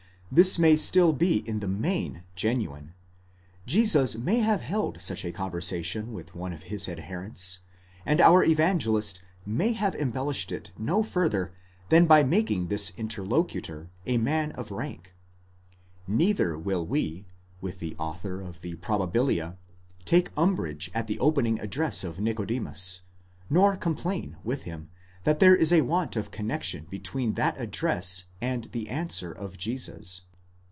This 0.33 0.57
may 0.57 0.77
still 0.77 1.11
be 1.11 1.45
in 1.45 1.59
the 1.59 1.67
main 1.67 2.23
genuine; 2.37 2.93
Jesus 3.65 4.17
may 4.17 4.37
have 4.37 4.61
held 4.61 5.01
such 5.01 5.25
a 5.25 5.31
conversation 5.33 6.13
with 6.13 6.33
one 6.35 6.53
of 6.53 6.63
'his 6.63 6.87
adherents, 6.87 7.59
and 8.05 8.21
our 8.21 8.41
Evangelist 8.41 9.21
may 9.45 9.73
have 9.73 9.93
embellished 9.93 10.53
it 10.53 10.71
no 10.79 11.03
further 11.03 11.53
than 11.89 12.05
by 12.05 12.23
making 12.23 12.67
this 12.67 12.93
interlocutor 12.95 13.89
a 14.05 14.15
man 14.17 14.53
of 14.53 14.71
rank. 14.71 15.13
Neither 16.07 16.57
will 16.57 16.87
we, 16.87 17.27
with 17.59 17.79
the 17.81 17.93
author 17.97 18.39
of 18.39 18.61
the 18.61 18.75
Probabilia, 18.75 19.57
take 20.05 20.29
umbrage 20.37 20.89
at 20.93 21.07
the 21.07 21.19
opening 21.19 21.59
address 21.59 22.05
of 22.05 22.21
Nicodemus, 22.21 23.01
nor 23.49 23.75
complain, 23.75 24.37
with 24.45 24.63
him, 24.63 24.87
that 25.23 25.37
there 25.39 25.55
is 25.55 25.71
a 25.71 25.81
want 25.83 26.15
of 26.15 26.31
connexion 26.31 26.83
between 26.89 27.33
that 27.35 27.59
address 27.61 28.23
and 28.41 28.63
the 28.71 28.89
answer 28.89 29.31
of 29.31 29.55
Jesus. 29.55 30.21